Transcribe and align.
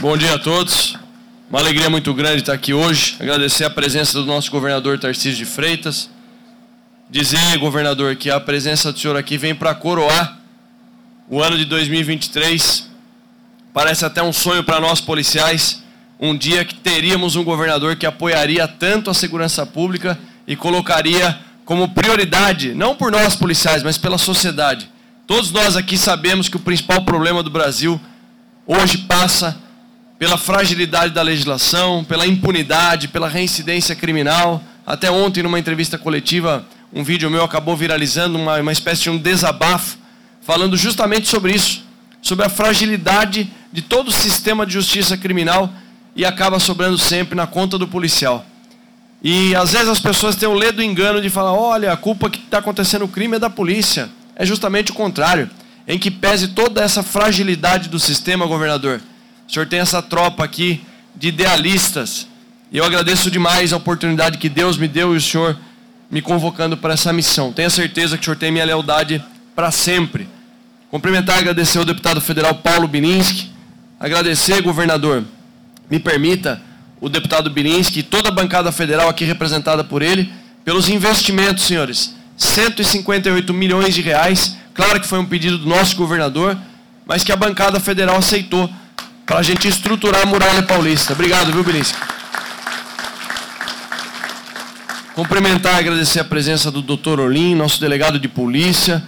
Bom 0.00 0.16
dia 0.16 0.36
a 0.36 0.38
todos. 0.38 0.96
Uma 1.50 1.58
alegria 1.58 1.90
muito 1.90 2.14
grande 2.14 2.38
estar 2.38 2.54
aqui 2.54 2.72
hoje. 2.72 3.16
Agradecer 3.20 3.64
a 3.64 3.70
presença 3.70 4.14
do 4.14 4.24
nosso 4.24 4.50
governador 4.50 4.98
Tarcísio 4.98 5.36
de 5.36 5.44
Freitas. 5.44 6.08
Dizer, 7.10 7.58
governador, 7.58 8.16
que 8.16 8.30
a 8.30 8.40
presença 8.40 8.90
do 8.90 8.98
senhor 8.98 9.14
aqui 9.14 9.36
vem 9.36 9.54
para 9.54 9.74
coroar 9.74 10.38
o 11.28 11.42
ano 11.42 11.58
de 11.58 11.66
2023. 11.66 12.88
Parece 13.74 14.06
até 14.06 14.22
um 14.22 14.32
sonho 14.32 14.64
para 14.64 14.80
nós 14.80 15.02
policiais. 15.02 15.82
Um 16.18 16.34
dia 16.34 16.64
que 16.64 16.76
teríamos 16.76 17.36
um 17.36 17.44
governador 17.44 17.94
que 17.94 18.06
apoiaria 18.06 18.66
tanto 18.66 19.10
a 19.10 19.14
segurança 19.14 19.66
pública 19.66 20.18
e 20.46 20.56
colocaria 20.56 21.38
como 21.66 21.90
prioridade, 21.90 22.72
não 22.72 22.96
por 22.96 23.12
nós 23.12 23.36
policiais, 23.36 23.82
mas 23.82 23.98
pela 23.98 24.16
sociedade. 24.16 24.90
Todos 25.26 25.52
nós 25.52 25.76
aqui 25.76 25.98
sabemos 25.98 26.48
que 26.48 26.56
o 26.56 26.60
principal 26.60 27.02
problema 27.02 27.42
do 27.42 27.50
Brasil 27.50 28.00
hoje 28.66 28.96
passa 28.96 29.59
pela 30.20 30.36
fragilidade 30.36 31.14
da 31.14 31.22
legislação, 31.22 32.04
pela 32.04 32.26
impunidade, 32.26 33.08
pela 33.08 33.26
reincidência 33.26 33.96
criminal. 33.96 34.62
Até 34.86 35.10
ontem, 35.10 35.42
numa 35.42 35.58
entrevista 35.58 35.96
coletiva, 35.96 36.62
um 36.92 37.02
vídeo 37.02 37.30
meu 37.30 37.42
acabou 37.42 37.74
viralizando, 37.74 38.36
uma, 38.38 38.60
uma 38.60 38.70
espécie 38.70 39.04
de 39.04 39.08
um 39.08 39.16
desabafo, 39.16 39.96
falando 40.42 40.76
justamente 40.76 41.26
sobre 41.26 41.54
isso, 41.54 41.82
sobre 42.20 42.44
a 42.44 42.50
fragilidade 42.50 43.50
de 43.72 43.80
todo 43.80 44.08
o 44.08 44.12
sistema 44.12 44.66
de 44.66 44.74
justiça 44.74 45.16
criminal 45.16 45.72
e 46.14 46.22
acaba 46.26 46.58
sobrando 46.58 46.98
sempre 46.98 47.34
na 47.34 47.46
conta 47.46 47.78
do 47.78 47.88
policial. 47.88 48.44
E 49.22 49.54
às 49.54 49.72
vezes 49.72 49.88
as 49.88 50.00
pessoas 50.00 50.36
têm 50.36 50.50
o 50.50 50.52
ledo 50.52 50.82
engano 50.82 51.22
de 51.22 51.30
falar: 51.30 51.54
olha, 51.54 51.94
a 51.94 51.96
culpa 51.96 52.28
que 52.28 52.40
está 52.40 52.58
acontecendo 52.58 53.06
o 53.06 53.08
crime 53.08 53.36
é 53.36 53.38
da 53.38 53.48
polícia. 53.48 54.10
É 54.36 54.44
justamente 54.44 54.90
o 54.90 54.94
contrário, 54.94 55.48
em 55.88 55.98
que 55.98 56.10
pese 56.10 56.48
toda 56.48 56.82
essa 56.82 57.02
fragilidade 57.02 57.88
do 57.88 57.98
sistema, 57.98 58.44
governador 58.44 59.00
o 59.50 59.52
senhor 59.52 59.66
tem 59.66 59.80
essa 59.80 60.00
tropa 60.00 60.44
aqui 60.44 60.80
de 61.12 61.26
idealistas. 61.26 62.28
E 62.70 62.78
eu 62.78 62.84
agradeço 62.84 63.28
demais 63.32 63.72
a 63.72 63.78
oportunidade 63.78 64.38
que 64.38 64.48
Deus 64.48 64.76
me 64.76 64.86
deu 64.86 65.12
e 65.12 65.16
o 65.16 65.20
senhor 65.20 65.58
me 66.08 66.22
convocando 66.22 66.76
para 66.76 66.94
essa 66.94 67.12
missão. 67.12 67.52
Tenha 67.52 67.68
certeza 67.68 68.16
que 68.16 68.22
o 68.22 68.24
senhor 68.26 68.36
tem 68.36 68.52
minha 68.52 68.64
lealdade 68.64 69.20
para 69.56 69.72
sempre. 69.72 70.28
Cumprimentar 70.88 71.34
e 71.34 71.40
agradecer 71.40 71.78
ao 71.78 71.84
deputado 71.84 72.20
federal 72.20 72.54
Paulo 72.54 72.86
Bininski. 72.86 73.50
Agradecer, 73.98 74.62
governador, 74.62 75.24
me 75.90 75.98
permita, 75.98 76.62
o 77.00 77.08
deputado 77.08 77.50
Bininski 77.50 77.98
e 77.98 78.02
toda 78.04 78.28
a 78.28 78.32
bancada 78.32 78.70
federal 78.70 79.08
aqui 79.08 79.24
representada 79.24 79.82
por 79.82 80.00
ele, 80.00 80.32
pelos 80.64 80.88
investimentos, 80.88 81.64
senhores. 81.64 82.14
158 82.36 83.52
milhões 83.52 83.96
de 83.96 84.00
reais. 84.00 84.56
Claro 84.72 85.00
que 85.00 85.08
foi 85.08 85.18
um 85.18 85.26
pedido 85.26 85.58
do 85.58 85.68
nosso 85.68 85.96
governador, 85.96 86.56
mas 87.04 87.24
que 87.24 87.32
a 87.32 87.36
bancada 87.36 87.80
federal 87.80 88.18
aceitou 88.18 88.70
para 89.30 89.38
a 89.38 89.42
gente 89.44 89.68
estruturar 89.68 90.22
a 90.22 90.26
muralha 90.26 90.60
paulista. 90.60 91.12
Obrigado, 91.12 91.52
viu, 91.52 91.62
Belisca? 91.62 91.96
Cumprimentar 95.14 95.76
e 95.76 95.78
agradecer 95.78 96.18
a 96.18 96.24
presença 96.24 96.68
do 96.68 96.82
Dr. 96.82 97.20
Olim, 97.20 97.54
nosso 97.54 97.80
delegado 97.80 98.18
de 98.18 98.26
polícia. 98.26 99.00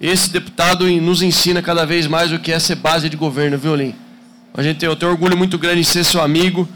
Esse 0.00 0.30
deputado 0.30 0.88
nos 1.00 1.22
ensina 1.22 1.60
cada 1.60 1.84
vez 1.84 2.06
mais 2.06 2.30
o 2.30 2.38
que 2.38 2.52
é 2.52 2.58
ser 2.60 2.76
base 2.76 3.08
de 3.08 3.16
governo, 3.16 3.58
viu, 3.58 3.72
Olim? 3.72 3.96
A 4.56 4.62
gente, 4.62 4.84
eu 4.84 4.94
tenho 4.94 5.10
orgulho 5.10 5.36
muito 5.36 5.58
grande 5.58 5.80
em 5.80 5.84
ser 5.84 6.04
seu 6.04 6.22
amigo. 6.22 6.68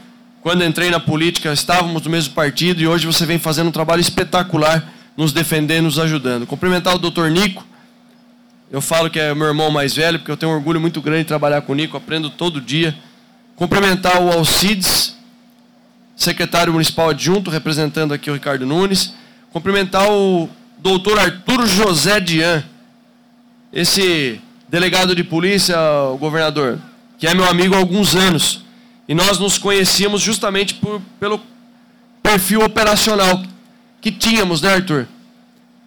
Quando 0.42 0.64
entrei 0.64 0.90
na 0.90 0.98
política, 0.98 1.52
estávamos 1.52 2.02
no 2.02 2.10
mesmo 2.10 2.34
partido 2.34 2.82
e 2.82 2.88
hoje 2.88 3.06
você 3.06 3.24
vem 3.24 3.38
fazendo 3.38 3.68
um 3.68 3.72
trabalho 3.72 4.00
espetacular, 4.00 4.92
nos 5.16 5.32
defendendo, 5.32 5.84
nos 5.84 6.00
ajudando. 6.00 6.48
Cumprimentar 6.48 6.96
o 6.96 6.98
Dr. 6.98 7.28
Nico, 7.28 7.64
eu 8.70 8.80
falo 8.80 9.08
que 9.08 9.18
é 9.18 9.34
meu 9.34 9.46
irmão 9.46 9.70
mais 9.70 9.94
velho, 9.94 10.18
porque 10.18 10.30
eu 10.30 10.36
tenho 10.36 10.52
um 10.52 10.54
orgulho 10.54 10.80
muito 10.80 11.00
grande 11.00 11.22
de 11.22 11.28
trabalhar 11.28 11.62
com 11.62 11.72
o 11.72 11.74
Nico, 11.74 11.96
aprendo 11.96 12.28
todo 12.28 12.60
dia. 12.60 12.94
Cumprimentar 13.56 14.20
o 14.22 14.30
Alcides, 14.30 15.16
secretário 16.14 16.72
municipal 16.72 17.08
adjunto, 17.08 17.50
representando 17.50 18.12
aqui 18.12 18.30
o 18.30 18.34
Ricardo 18.34 18.66
Nunes. 18.66 19.14
Cumprimentar 19.52 20.10
o 20.10 20.50
doutor 20.78 21.18
Arthur 21.18 21.66
José 21.66 22.20
Dian, 22.20 22.62
esse 23.72 24.40
delegado 24.68 25.14
de 25.14 25.24
polícia, 25.24 25.76
governador, 26.20 26.78
que 27.18 27.26
é 27.26 27.34
meu 27.34 27.48
amigo 27.48 27.74
há 27.74 27.78
alguns 27.78 28.14
anos. 28.14 28.62
E 29.08 29.14
nós 29.14 29.38
nos 29.38 29.56
conhecíamos 29.56 30.20
justamente 30.20 30.74
por, 30.74 31.00
pelo 31.18 31.40
perfil 32.22 32.62
operacional 32.62 33.42
que 34.02 34.12
tínhamos, 34.12 34.60
né, 34.60 34.74
Arthur? 34.74 35.08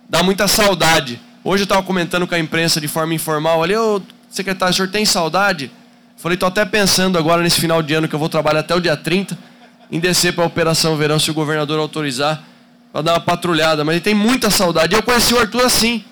Dá 0.09 0.23
muita 0.23 0.47
saudade. 0.47 1.21
Hoje 1.43 1.63
eu 1.63 1.65
estava 1.65 1.81
comentando 1.81 2.27
com 2.27 2.35
a 2.35 2.39
imprensa 2.39 2.79
de 2.79 2.87
forma 2.87 3.15
informal 3.15 3.63
ali, 3.63 3.75
ô 3.75 3.99
secretário, 4.29 4.71
o 4.71 4.75
senhor 4.75 4.89
tem 4.89 5.03
saudade? 5.05 5.71
Falei, 6.15 6.35
estou 6.35 6.47
até 6.47 6.63
pensando 6.63 7.17
agora 7.17 7.41
nesse 7.41 7.59
final 7.59 7.81
de 7.81 7.95
ano 7.95 8.07
que 8.07 8.13
eu 8.13 8.19
vou 8.19 8.29
trabalhar 8.29 8.59
até 8.59 8.75
o 8.75 8.79
dia 8.79 8.95
30 8.95 9.35
em 9.91 9.99
descer 9.99 10.33
para 10.33 10.43
a 10.43 10.47
Operação 10.47 10.95
Verão, 10.95 11.17
se 11.17 11.31
o 11.31 11.33
governador 11.33 11.79
autorizar, 11.79 12.43
para 12.93 13.01
dar 13.01 13.13
uma 13.13 13.19
patrulhada. 13.19 13.83
Mas 13.83 13.95
ele 13.95 14.03
tem 14.03 14.13
muita 14.13 14.51
saudade. 14.51 14.93
Eu 14.93 15.01
conheci 15.01 15.33
o 15.33 15.39
Arthur 15.39 15.65
assim, 15.65 16.05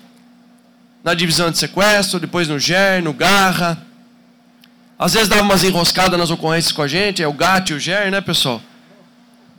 na 1.04 1.14
divisão 1.14 1.48
de 1.48 1.58
sequestro, 1.58 2.18
depois 2.18 2.48
no 2.48 2.58
GER, 2.58 3.00
no 3.00 3.12
Garra. 3.12 3.80
Às 4.98 5.14
vezes 5.14 5.28
dava 5.28 5.42
umas 5.42 5.62
enroscadas 5.62 6.18
nas 6.18 6.30
ocorrências 6.30 6.72
com 6.72 6.82
a 6.82 6.88
gente, 6.88 7.22
é 7.22 7.28
o 7.28 7.32
GAT 7.32 7.70
e 7.70 7.74
o 7.74 7.78
GER, 7.78 8.10
né, 8.10 8.20
pessoal? 8.20 8.60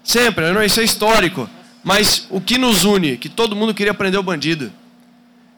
Sempre, 0.03 0.51
não, 0.51 0.61
isso 0.61 0.81
é 0.81 0.83
histórico. 0.83 1.49
Mas 1.81 2.27
o 2.29 2.41
que 2.41 2.57
nos 2.57 2.83
une? 2.83 3.15
Que 3.15 3.29
todo 3.29 3.55
mundo 3.55 3.73
queria 3.73 3.93
prender 3.93 4.19
o 4.19 4.23
bandido. 4.23 4.71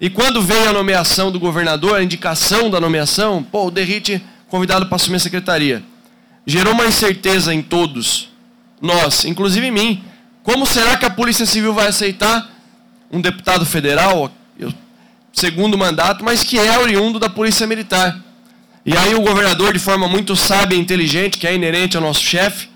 E 0.04 0.10
quando 0.10 0.42
veio 0.42 0.68
a 0.68 0.74
nomeação 0.74 1.32
do 1.32 1.40
governador, 1.40 1.96
a 1.96 2.04
indicação 2.04 2.70
da 2.70 2.78
nomeação, 2.78 3.42
pô, 3.42 3.68
o 3.68 3.72
Derrite 3.72 4.22
convidado 4.50 4.88
para 4.88 4.98
assumir 4.98 5.16
a 5.16 5.20
secretaria. 5.22 5.82
Gerou 6.46 6.74
uma 6.74 6.86
incerteza 6.86 7.54
em 7.54 7.62
todos, 7.62 8.28
nós, 8.82 9.24
inclusive 9.24 9.66
em 9.66 9.72
mim. 9.72 10.04
Como 10.44 10.66
será 10.66 10.98
que 10.98 11.06
a 11.06 11.10
Polícia 11.10 11.46
Civil 11.46 11.74
vai 11.74 11.88
aceitar 11.88 12.52
um 13.10 13.22
deputado 13.22 13.66
federal, 13.66 14.30
segundo 15.32 15.78
mandato, 15.78 16.22
mas 16.22 16.44
que 16.44 16.60
é 16.60 16.78
oriundo 16.78 17.18
da 17.18 17.30
Polícia 17.30 17.66
Militar? 17.66 18.22
E 18.86 18.98
aí 18.98 19.16
o 19.16 19.22
governador, 19.22 19.72
de 19.72 19.80
forma 19.80 20.06
muito 20.06 20.36
sábia 20.36 20.76
e 20.76 20.82
inteligente, 20.82 21.38
que 21.38 21.48
é 21.48 21.56
inerente 21.56 21.96
ao 21.96 22.04
nosso 22.04 22.20
chefe, 22.26 22.68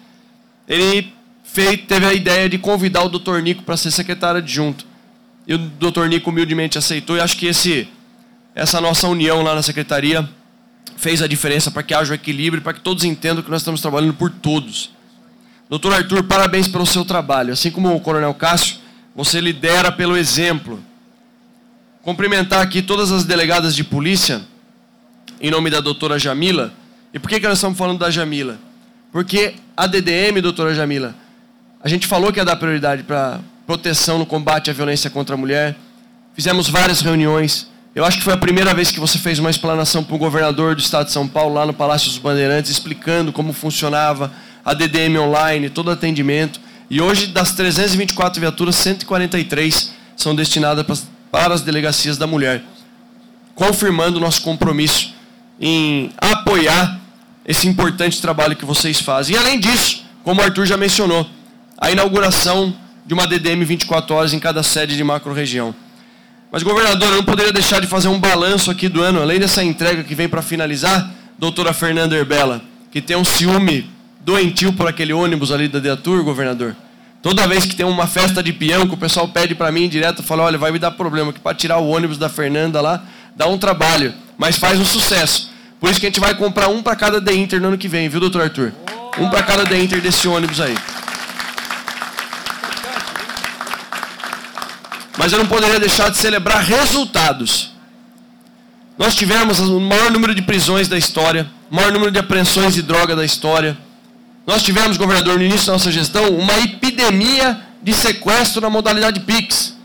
ele 0.65 1.11
fez, 1.43 1.81
teve 1.89 2.05
a 2.05 2.13
ideia 2.13 2.47
de 2.47 2.57
convidar 2.57 3.03
o 3.03 3.09
doutor 3.09 3.41
Nico 3.41 3.63
para 3.63 3.75
ser 3.75 3.91
secretário 3.91 4.37
adjunto. 4.37 4.86
E 5.47 5.53
o 5.53 5.57
doutor 5.57 6.09
Nico 6.09 6.29
humildemente 6.29 6.77
aceitou. 6.77 7.15
E 7.15 7.21
acho 7.21 7.37
que 7.37 7.45
esse, 7.45 7.87
essa 8.53 8.81
nossa 8.81 9.07
união 9.07 9.41
lá 9.41 9.55
na 9.55 9.61
secretaria 9.61 10.27
fez 10.97 11.21
a 11.21 11.27
diferença 11.27 11.71
para 11.71 11.83
que 11.83 11.93
haja 11.93 12.11
o 12.11 12.15
equilíbrio, 12.15 12.61
para 12.61 12.73
que 12.73 12.81
todos 12.81 13.03
entendam 13.03 13.43
que 13.43 13.49
nós 13.49 13.61
estamos 13.61 13.79
trabalhando 13.79 14.13
por 14.13 14.29
todos. 14.29 14.91
Doutor 15.69 15.93
Arthur, 15.93 16.23
parabéns 16.23 16.67
pelo 16.67 16.85
seu 16.85 17.05
trabalho. 17.05 17.53
Assim 17.53 17.71
como 17.71 17.95
o 17.95 17.99
Coronel 17.99 18.33
Cássio, 18.33 18.77
você 19.15 19.39
lidera 19.39 19.91
pelo 19.91 20.17
exemplo. 20.17 20.83
Cumprimentar 22.01 22.61
aqui 22.61 22.81
todas 22.81 23.11
as 23.11 23.23
delegadas 23.23 23.75
de 23.75 23.83
polícia, 23.83 24.41
em 25.39 25.51
nome 25.51 25.69
da 25.69 25.79
doutora 25.79 26.17
Jamila. 26.17 26.73
E 27.13 27.19
por 27.19 27.29
que, 27.29 27.39
que 27.39 27.47
nós 27.47 27.57
estamos 27.57 27.77
falando 27.77 27.99
da 27.99 28.09
Jamila? 28.09 28.57
Porque 29.11 29.55
a 29.75 29.87
DDM, 29.87 30.41
doutora 30.41 30.73
Jamila, 30.73 31.15
a 31.81 31.87
gente 31.87 32.07
falou 32.07 32.31
que 32.31 32.39
ia 32.39 32.45
dar 32.45 32.55
prioridade 32.55 33.03
para 33.03 33.39
proteção 33.67 34.17
no 34.17 34.25
combate 34.25 34.69
à 34.69 34.73
violência 34.73 35.09
contra 35.09 35.35
a 35.35 35.37
mulher. 35.37 35.75
Fizemos 36.33 36.69
várias 36.69 37.01
reuniões. 37.01 37.67
Eu 37.93 38.05
acho 38.05 38.17
que 38.17 38.23
foi 38.23 38.33
a 38.33 38.37
primeira 38.37 38.73
vez 38.73 38.91
que 38.91 38.99
você 38.99 39.17
fez 39.17 39.39
uma 39.39 39.49
explanação 39.49 40.03
para 40.03 40.15
o 40.15 40.17
governador 40.17 40.73
do 40.73 40.79
estado 40.79 41.07
de 41.07 41.11
São 41.11 41.27
Paulo, 41.27 41.55
lá 41.55 41.65
no 41.65 41.73
Palácio 41.73 42.07
dos 42.07 42.17
Bandeirantes, 42.17 42.71
explicando 42.71 43.33
como 43.33 43.51
funcionava 43.51 44.31
a 44.63 44.73
DDM 44.73 45.17
online, 45.17 45.69
todo 45.69 45.91
atendimento. 45.91 46.61
E 46.89 47.01
hoje, 47.01 47.27
das 47.27 47.51
324 47.51 48.39
viaturas, 48.39 48.75
143 48.77 49.91
são 50.15 50.33
destinadas 50.33 51.03
para 51.29 51.53
as 51.53 51.61
delegacias 51.61 52.17
da 52.17 52.25
mulher, 52.25 52.63
confirmando 53.53 54.17
nosso 54.17 54.41
compromisso 54.43 55.13
em 55.59 56.09
apoiar 56.17 57.01
esse 57.45 57.67
importante 57.67 58.21
trabalho 58.21 58.55
que 58.55 58.63
vocês 58.63 59.01
fazem. 59.01 59.35
E 59.35 59.37
além 59.37 59.59
disso, 59.59 60.05
como 60.23 60.39
o 60.39 60.43
Arthur 60.43 60.65
já 60.65 60.77
mencionou, 60.77 61.29
a 61.77 61.91
inauguração 61.91 62.73
de 63.07 63.13
uma 63.13 63.25
DDM 63.25 63.63
24 63.63 64.13
horas 64.13 64.33
em 64.33 64.39
cada 64.39 64.61
sede 64.61 64.97
de 64.97 65.03
macro-região. 65.03 65.73
Mas, 66.51 66.61
governador, 66.61 67.09
eu 67.09 67.15
não 67.15 67.23
poderia 67.23 67.53
deixar 67.53 67.79
de 67.79 67.87
fazer 67.87 68.09
um 68.09 68.19
balanço 68.19 68.69
aqui 68.69 68.89
do 68.89 69.01
ano, 69.01 69.21
além 69.21 69.39
dessa 69.39 69.63
entrega 69.63 70.03
que 70.03 70.13
vem 70.13 70.27
para 70.27 70.41
finalizar, 70.41 71.09
doutora 71.39 71.73
Fernanda 71.73 72.15
Herbela, 72.15 72.61
que 72.91 73.01
tem 73.01 73.15
um 73.15 73.23
ciúme 73.23 73.89
doentio 74.21 74.73
por 74.73 74.87
aquele 74.87 75.13
ônibus 75.13 75.53
ali 75.53 75.69
da 75.69 75.79
Deatur, 75.79 76.23
governador. 76.23 76.75
Toda 77.21 77.47
vez 77.47 77.65
que 77.65 77.75
tem 77.75 77.85
uma 77.85 78.07
festa 78.07 78.43
de 78.43 78.51
peão, 78.51 78.85
que 78.85 78.93
o 78.93 78.97
pessoal 78.97 79.27
pede 79.27 79.55
para 79.55 79.71
mim 79.71 79.87
direto, 79.87 80.21
fala, 80.21 80.43
olha, 80.43 80.57
vai 80.57 80.71
me 80.71 80.79
dar 80.79 80.91
problema, 80.91 81.31
que 81.31 81.39
para 81.39 81.55
tirar 81.55 81.77
o 81.77 81.87
ônibus 81.87 82.17
da 82.17 82.29
Fernanda 82.29 82.81
lá, 82.81 83.03
dá 83.35 83.47
um 83.47 83.57
trabalho, 83.57 84.13
mas 84.37 84.57
faz 84.57 84.79
um 84.79 84.85
sucesso. 84.85 85.49
Por 85.79 85.89
isso 85.89 85.99
que 85.99 86.05
a 86.05 86.09
gente 86.09 86.19
vai 86.19 86.35
comprar 86.35 86.67
um 86.67 86.81
para 86.81 86.95
cada 86.95 87.21
The 87.21 87.33
Inter 87.33 87.61
no 87.61 87.69
ano 87.69 87.77
que 87.77 87.87
vem, 87.87 88.09
viu, 88.09 88.19
doutor 88.19 88.41
Arthur? 88.43 88.73
Um 89.17 89.29
para 89.29 89.43
cada 89.43 89.65
The 89.65 89.77
Inter 89.79 90.01
desse 90.01 90.27
ônibus 90.27 90.59
aí. 90.59 90.75
Mas 95.27 95.33
eu 95.33 95.39
não 95.39 95.45
poderia 95.45 95.77
deixar 95.77 96.09
de 96.09 96.17
celebrar 96.17 96.63
resultados. 96.63 97.71
Nós 98.97 99.13
tivemos 99.13 99.59
o 99.59 99.77
maior 99.77 100.09
número 100.09 100.33
de 100.33 100.41
prisões 100.41 100.87
da 100.87 100.97
história, 100.97 101.45
maior 101.69 101.91
número 101.91 102.09
de 102.11 102.17
apreensões 102.17 102.75
de 102.75 102.81
droga 102.81 103.13
da 103.13 103.25
história. 103.25 103.77
Nós 104.45 104.63
tivemos, 104.63 104.95
governador, 104.95 105.37
no 105.37 105.43
início 105.43 105.67
da 105.67 105.73
nossa 105.73 105.91
gestão, 105.91 106.29
uma 106.29 106.57
epidemia 106.59 107.59
de 107.83 107.93
sequestro 107.93 108.61
na 108.61 108.69
modalidade 108.69 109.19
PIX. 109.19 109.75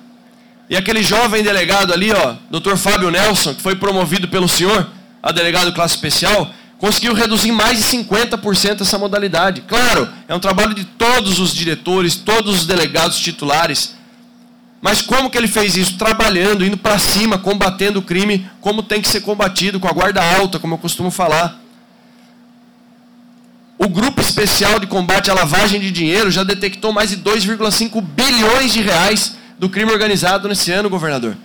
E 0.70 0.76
aquele 0.76 1.02
jovem 1.02 1.42
delegado 1.42 1.92
ali, 1.92 2.12
ó, 2.12 2.36
Dr. 2.48 2.76
Fábio 2.76 3.10
Nelson, 3.10 3.52
que 3.52 3.62
foi 3.62 3.74
promovido 3.74 4.28
pelo 4.28 4.48
senhor 4.48 4.86
a 5.20 5.32
delegado 5.32 5.72
classe 5.72 5.96
especial, 5.96 6.54
conseguiu 6.78 7.14
reduzir 7.14 7.50
mais 7.50 7.78
de 7.78 7.84
50% 7.98 8.82
essa 8.82 8.96
modalidade. 8.96 9.62
Claro, 9.62 10.08
é 10.28 10.34
um 10.36 10.38
trabalho 10.38 10.72
de 10.72 10.84
todos 10.84 11.40
os 11.40 11.52
diretores, 11.52 12.14
todos 12.14 12.60
os 12.60 12.64
delegados 12.64 13.18
titulares. 13.18 14.00
Mas 14.82 15.00
como 15.00 15.31
que 15.31 15.38
ele 15.38 15.46
fez 15.46 15.76
isso? 15.76 15.96
Trabalhando, 15.96 16.67
indo 16.67 16.76
para 16.76 16.99
cima, 16.99 17.38
combatendo 17.38 18.00
o 18.00 18.02
crime 18.02 18.50
como 18.61 18.82
tem 18.82 19.00
que 19.00 19.08
ser 19.08 19.20
combatido, 19.20 19.79
com 19.79 19.87
a 19.87 19.93
guarda 19.93 20.20
alta, 20.37 20.58
como 20.58 20.75
eu 20.75 20.79
costumo 20.79 21.08
falar. 21.08 21.62
O 23.79 23.88
grupo 23.88 24.20
especial 24.20 24.81
de 24.81 24.88
combate 24.88 25.31
à 25.31 25.34
lavagem 25.34 25.81
de 25.81 25.93
dinheiro 25.93 26.32
já 26.32 26.43
detectou 26.43 26.93
mais 26.93 27.11
de 27.11 27.17
2,5 27.19 28.02
bilhões 28.02 28.73
de 28.73 28.82
reais 28.82 29.37
do 29.56 29.69
crime 29.69 29.93
organizado 29.93 30.49
nesse 30.49 30.73
ano, 30.73 30.90
governador. 30.90 31.37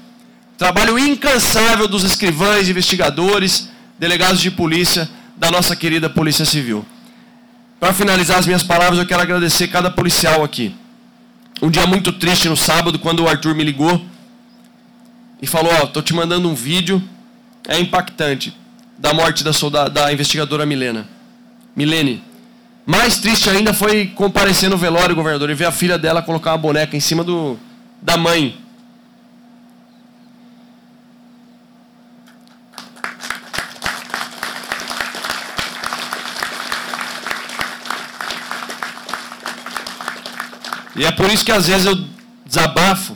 Trabalho 0.57 0.97
incansável 0.97 1.87
dos 1.87 2.03
escrivães, 2.03 2.67
investigadores, 2.67 3.69
delegados 3.99 4.41
de 4.41 4.49
polícia 4.49 5.07
da 5.35 5.51
nossa 5.51 5.75
querida 5.75 6.09
Polícia 6.09 6.43
Civil. 6.43 6.83
Para 7.79 7.93
finalizar 7.93 8.39
as 8.39 8.47
minhas 8.47 8.63
palavras, 8.63 8.97
eu 8.97 9.05
quero 9.05 9.21
agradecer 9.21 9.67
cada 9.67 9.91
policial 9.91 10.43
aqui. 10.43 10.75
Um 11.61 11.69
dia 11.69 11.87
muito 11.87 12.11
triste 12.11 12.47
no 12.47 12.55
sábado, 12.55 12.99
quando 12.99 13.23
o 13.23 13.27
Arthur 13.27 13.55
me 13.55 13.63
ligou 13.63 14.05
e 15.41 15.47
falou: 15.47 15.71
Ó, 15.73 15.83
oh, 15.83 15.87
tô 15.87 16.01
te 16.01 16.13
mandando 16.13 16.47
um 16.47 16.53
vídeo, 16.53 17.01
é 17.67 17.79
impactante, 17.79 18.55
da 18.97 19.13
morte 19.13 19.43
da, 19.43 19.51
soldada, 19.53 19.89
da 19.89 20.13
investigadora 20.13 20.65
Milena. 20.65 21.07
Milene. 21.75 22.23
Mais 22.85 23.17
triste 23.17 23.49
ainda 23.49 23.73
foi 23.73 24.07
comparecer 24.07 24.69
no 24.69 24.77
velório, 24.77 25.15
governador, 25.15 25.49
e 25.49 25.53
ver 25.53 25.65
a 25.65 25.71
filha 25.71 25.97
dela 25.97 26.21
colocar 26.21 26.51
uma 26.51 26.57
boneca 26.57 26.95
em 26.95 26.99
cima 26.99 27.23
do, 27.23 27.59
da 28.01 28.15
mãe. 28.15 28.57
E 40.97 41.05
é 41.05 41.11
por 41.11 41.31
isso 41.31 41.45
que 41.45 41.51
às 41.51 41.67
vezes 41.67 41.85
eu 41.85 41.95
desabafo. 42.43 43.15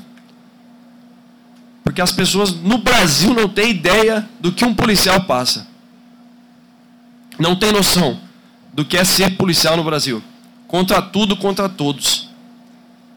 Porque 1.84 2.02
as 2.02 2.12
pessoas 2.12 2.54
no 2.54 2.78
Brasil 2.78 3.34
não 3.34 3.50
têm 3.50 3.72
ideia 3.72 4.30
do 4.40 4.52
que 4.52 4.64
um 4.64 4.74
policial 4.74 5.24
passa. 5.24 5.68
Não 7.40 7.56
tem 7.56 7.72
noção 7.72 8.20
do 8.72 8.86
que 8.86 8.96
é 8.96 9.04
ser 9.04 9.32
policial 9.36 9.76
no 9.76 9.84
Brasil. 9.84 10.24
Contra 10.68 11.02
tudo, 11.02 11.36
contra 11.36 11.68
todos. 11.68 12.30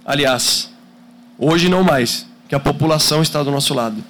Aliás, 0.05 0.70
hoje 1.38 1.69
não 1.69 1.84
mais, 1.84 2.26
que 2.49 2.55
a 2.55 2.61
população 2.61 3.20
está 3.20 3.43
do 3.43 3.50
nosso 3.50 3.75
lado. 3.75 4.02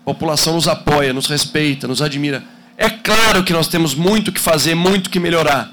A 0.00 0.04
população 0.04 0.54
nos 0.54 0.66
apoia, 0.66 1.12
nos 1.12 1.28
respeita, 1.28 1.86
nos 1.86 2.02
admira. 2.02 2.44
É 2.76 2.90
claro 2.90 3.44
que 3.44 3.52
nós 3.52 3.68
temos 3.68 3.94
muito 3.94 4.32
que 4.32 4.40
fazer, 4.40 4.74
muito 4.74 5.08
que 5.08 5.20
melhorar. 5.20 5.72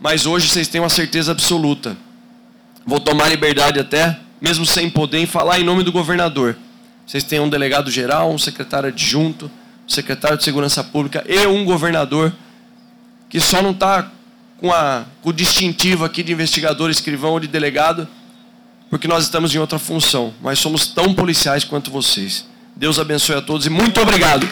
Mas 0.00 0.26
hoje 0.26 0.48
vocês 0.48 0.68
têm 0.68 0.80
uma 0.80 0.88
certeza 0.88 1.32
absoluta 1.32 1.96
Vou 2.88 2.98
tomar 2.98 3.28
liberdade 3.28 3.78
até, 3.78 4.18
mesmo 4.40 4.64
sem 4.64 4.88
poder, 4.88 5.18
em 5.18 5.26
falar 5.26 5.60
em 5.60 5.62
nome 5.62 5.82
do 5.82 5.92
governador. 5.92 6.56
Vocês 7.06 7.22
têm 7.22 7.38
um 7.38 7.46
delegado 7.46 7.90
geral, 7.90 8.32
um 8.32 8.38
secretário 8.38 8.88
adjunto, 8.88 9.50
um 9.86 9.90
secretário 9.90 10.38
de 10.38 10.44
segurança 10.44 10.82
pública 10.82 11.22
e 11.28 11.46
um 11.46 11.66
governador 11.66 12.32
que 13.28 13.40
só 13.40 13.60
não 13.60 13.72
está 13.72 14.10
com, 14.56 14.70
com 15.20 15.28
o 15.28 15.34
distintivo 15.34 16.02
aqui 16.02 16.22
de 16.22 16.32
investigador, 16.32 16.88
escrivão 16.88 17.32
ou 17.32 17.40
de 17.40 17.46
delegado, 17.46 18.08
porque 18.88 19.06
nós 19.06 19.24
estamos 19.24 19.54
em 19.54 19.58
outra 19.58 19.78
função, 19.78 20.32
mas 20.40 20.58
somos 20.58 20.86
tão 20.86 21.12
policiais 21.12 21.64
quanto 21.64 21.90
vocês. 21.90 22.46
Deus 22.74 22.98
abençoe 22.98 23.36
a 23.36 23.42
todos 23.42 23.66
e 23.66 23.70
muito 23.70 24.00
obrigado. 24.00 24.48